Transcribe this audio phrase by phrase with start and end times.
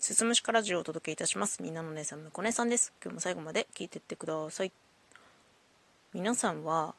[0.00, 1.62] すすむしかラジオをお届けいたします。
[1.62, 2.94] みんなの姉さん、むこ姉さんです。
[3.04, 4.72] 今日も最後まで聞いてってください。
[6.14, 6.94] 皆さんは、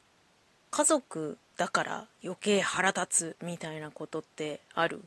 [0.70, 5.02] 家族だから余計腹立つみたいなことってある？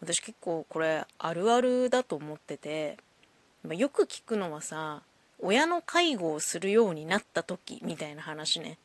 [0.00, 2.96] 私結構これあるあるだと思ってて、
[3.62, 5.02] まよく聞くのはさ、
[5.40, 8.78] 親の介護をするようになった時みたいな話ね。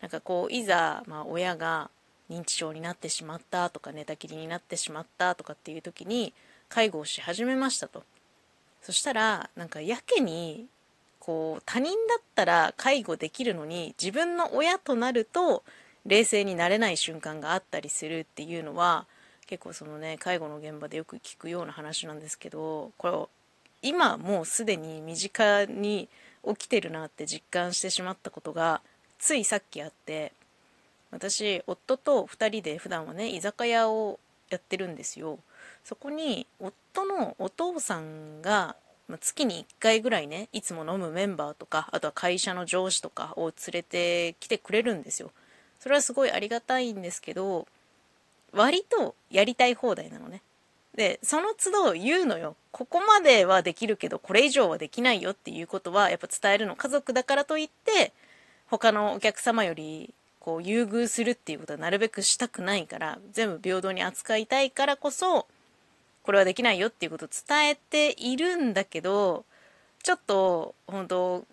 [0.00, 1.90] なんかこう、いざ、まあ親が
[2.30, 6.32] 認知症になってしまったとか寝たきりになってしまったとかっていう時に
[6.70, 8.02] 介護をし始めましたと。
[8.80, 10.66] そしたらなんかやけに
[11.18, 15.62] こう他人だったら介護できるのに自分の親となると
[16.06, 19.06] 冷静になれない瞬間があったりするっていうのは
[19.46, 23.28] 結構そのね介護の現場でよく聞くような話なんですけどこれを
[23.82, 26.08] 今もうすでに身近に
[26.46, 28.80] 起きてるなって実感してしまったことが
[29.18, 30.32] ついさっきあって
[31.10, 34.18] 私夫と2人で普段はね居酒屋を
[34.48, 35.38] やってるんですよ。
[35.90, 38.76] そこに夫のお父さんが
[39.08, 45.32] ま月に1回ぐらいねいつも飲むメンバーとかあとは会社の上司とかを連れてきてくれるんですよ。
[45.80, 47.66] それはすごいありがたいんですけど
[48.52, 50.42] 割とやりたい放題なのね。
[50.94, 52.54] でその都度言うのよ。
[52.70, 56.76] ここまではできるけどこれ以上はできないよっていうことはやっぱ伝えるの。
[56.76, 58.12] 家族だからといって
[58.68, 65.48] 他のお客様よりこう優遇するっていうことはなるべくしたくないから全部平等に扱いたいからこそ
[66.22, 69.44] これはできないよっていうことを伝えているんだけど
[70.02, 71.44] ちょっと本当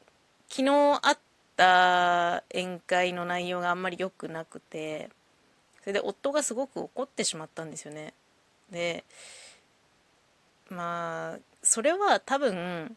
[0.49, 1.17] 昨日あっ
[1.55, 5.09] た宴会の内容があんまり良くなくて
[5.81, 8.13] それで夫がすごく怒ってしまったんですよね。
[8.71, 9.03] で
[10.69, 12.95] まあそれは多分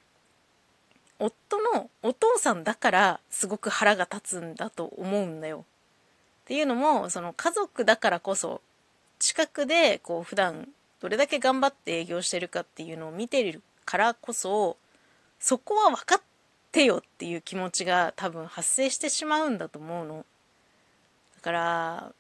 [1.18, 5.64] 夫のお父さんだからすごく腹が立つんだと思うんだよ。
[6.44, 8.60] っていうのもその家族だからこそ
[9.18, 10.68] 近くでこう普段
[11.00, 14.76] どれだけ頑張って営業してるかっていうのを見てるからこそ
[15.38, 16.22] そこは分かっ
[16.70, 20.27] てよっていう気持ちが多分発生してしまうんだと思うの。
[21.36, 22.12] だから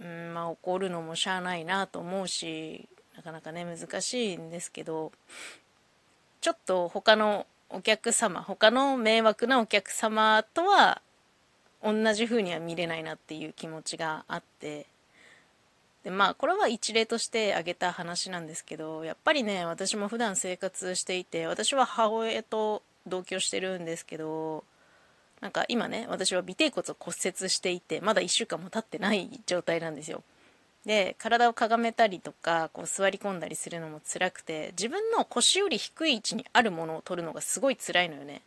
[0.00, 5.12] うんまあ怒るのもしゃあないなと思うしなかなかね難しいんですけど
[6.40, 11.00] ちょっと他のお客様他の迷惑なお客様とは
[11.82, 14.86] 同じ風には見れないなっていう気持ちがあって
[16.04, 24.64] でまあこれは一例として挙げた話なんですけどやっぱりね私も普段生活していて私は母親と同居してるんですけど
[25.40, 30.22] なんか今ね私は尾てい骨を骨折していてまだ1週間も経ってない状態なんですよ。
[30.84, 38.42] で体をかがめたりとかこう座り込んだりするのも辛くて自分の腰より低い位置にあるものを取るのがすごい辛いのよね。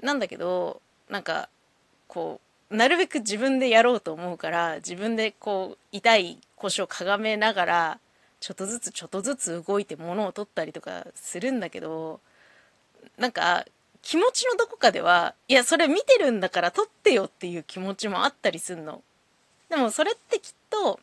[0.00, 1.48] なんだけどなんか
[2.06, 7.98] こうなるべく自分でやろうと思うから自分でこう痛い腰をかがめながら
[8.40, 12.20] ちょっとずつちょっとずつ動いて物を取ったりとかするんだけど
[13.16, 13.64] なんか
[14.02, 19.02] 気持ちのどこかではいやそれ見てるんだから取ってよっていう気持ちもあったりすんの。
[19.68, 20.98] でもそれってきっと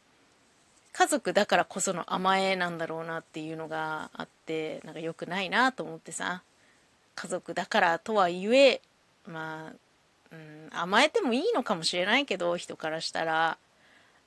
[0.94, 6.42] 家族だからこその甘えなんだろうなっていうのがあってなんか良くないなと思ってさ
[7.16, 8.82] 家族だからとはいえ
[9.28, 9.74] まあ、
[10.32, 13.58] うん、甘えてもいいのかもしれないけど人からしたら。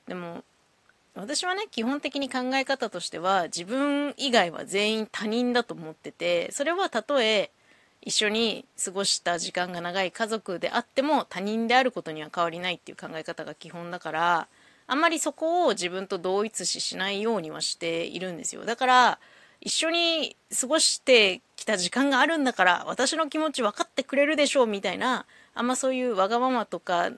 [0.07, 0.43] でも
[1.15, 7.51] 私はね基本的に考え方としては自分以外は全員他人だと思っててそれはたとえ
[8.01, 14.47] 一緒に過ごした時間が長い家族であっても他人であることには変わりないっていう考え方が基本だから
[14.87, 18.65] あんまりそこを自分と同一視しないようにはしているんですよ。
[18.65, 19.19] だから
[19.61, 27.11] 一緒に過ごしてきた時間があるんだから私の気持ち分かってくれるでしょうみたいなあんまそういうわがままとか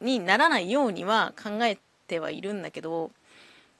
[0.00, 3.10] にならないようには考えてはいるんだけど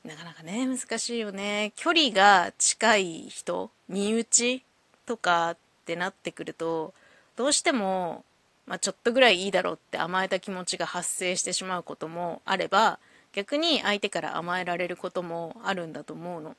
[0.04, 1.72] なかなかね難しいよね。
[1.76, 4.62] 距離が近い人身内
[5.04, 6.94] とかってなってくると
[7.36, 8.24] どうしても、
[8.66, 12.98] まあ、ちょっとぐらいいいだろうって甘えた気持ちが発生してしまうこともあれば
[13.32, 16.56] 逆に相手から甘えられることもあるんだと思うの。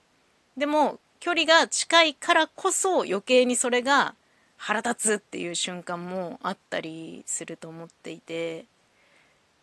[0.57, 4.13] でも距離が近いからこそ余計にそれが
[4.57, 8.65] 腹立つっていう瞬間もあったりすると思っていて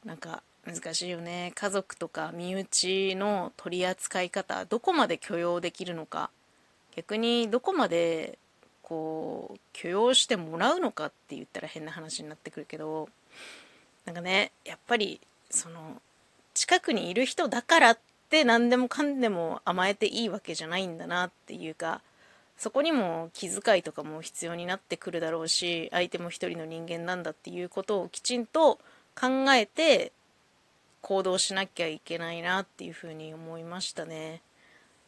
[0.04, 1.52] なんか難しいよね。
[1.54, 6.30] 家族とか身内の取り扱い方どこまで許容できるのか。
[6.96, 8.38] 逆にどこまで
[8.82, 13.08] こう許容してもらうのかって言ったら変な話になってくるけど
[14.04, 15.20] なんかねやっぱり
[15.50, 16.00] その
[16.52, 17.98] 近くにいる人だからっ
[18.28, 22.00] て何でもかんでも甘えていいわけじゃないんだなっていうか
[22.56, 28.78] そこにも気遣いとかも必要になってくるだろうし相手も一人の人間なんだっていうことをきちんと
[29.18, 30.12] 考えて
[31.00, 34.40] 行動しなきゃいけないなっていうふうに思いましたね。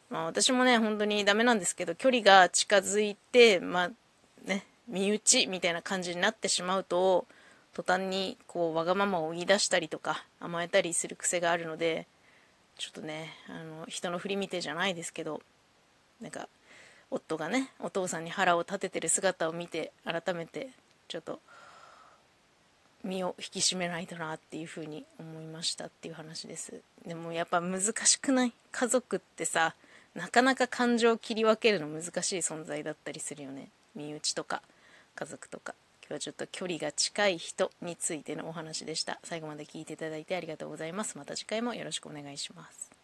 [0.09, 3.91] まあ私もね本当にダメなんですけど距離が近づいてまあ
[4.45, 7.25] ね身内みたいな感じになってしまうと
[7.73, 12.07] 途端にこうわがままを言い出したりとか甘えたりする癖があるので
[12.77, 15.41] ちょっとねあの人の振り見てじゃないですけど
[16.21, 16.47] なんか
[17.09, 20.69] 夫がねお父さんに腹を立ててる姿を見て改めて
[21.07, 21.39] ちょっと
[23.03, 26.81] 身を引き締めないとなっていうふうに思いましたっていう話です。
[27.05, 28.53] でもやっぱ難しくない？
[28.71, 29.75] 家族ってさ
[30.15, 33.69] なかなか感情を切り分けるの難しい存在だったりするよね。
[33.95, 34.61] 身内とか
[35.15, 35.75] 家族とか。
[36.09, 39.19] 今日はちょっと距離が近い人についてのお話でした。
[39.25, 41.17] 最後まで聞いていただいてありがとうございます。
[41.17, 42.96] また次回もよろしくお願いします。